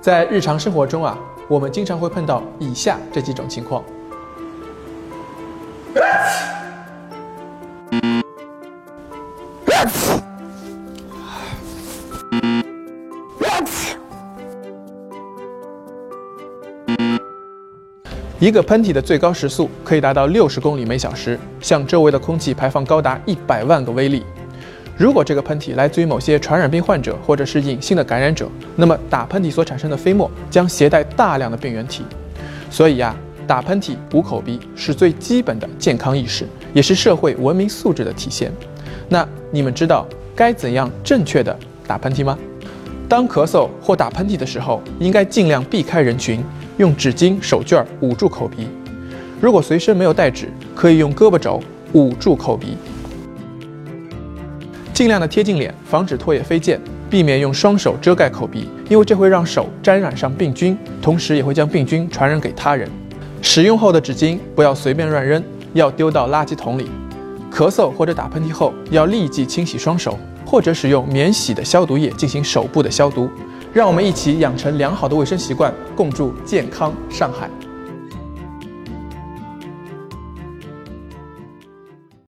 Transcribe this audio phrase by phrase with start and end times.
[0.00, 3.84] 在日常生活中啊，我们经常会碰到以下这几种情况。
[18.38, 24.24] 一个喷嚏的最高时速可以达到六十公里每小时，向周围的空气排放高达一百万个微粒。
[25.00, 28.46] 如果这个喷嚏来自于某些传染病患者或者是隐性的感染者，
[28.76, 32.04] 那么打喷嚏所产生的飞沫将携带大量的病原体。
[32.70, 38.52] 所以呀，打喷嚏、捂口鼻是最基本的健康意识，也是社会文明素质的体现。
[39.08, 42.38] 那你们知道该怎样正确的打喷嚏吗？
[43.08, 46.44] 当咳嗽或打喷嚏的时候，应该尽量避开人群。
[46.76, 48.68] 用纸巾、手绢捂住口鼻。
[49.40, 51.58] 如果随身没有带纸，可以用胳膊肘
[51.94, 52.76] 捂住口鼻。
[55.00, 56.78] 尽量的贴近脸，防止唾液飞溅，
[57.08, 62.86] 避免用双手遮盖口鼻，因为这会让手沾染上病菌，同时也会将病菌传染给他人。
[63.40, 66.90] 使用后的纸巾不要随便乱扔，要丢到垃圾桶里。
[67.50, 73.26] 咳嗽或者打喷嚏后，要立即清洗双手，或者使用免洗的消毒液进行手部的消毒。
[73.72, 77.48] 让我们一起养成良好的卫生习惯，共筑健康上海。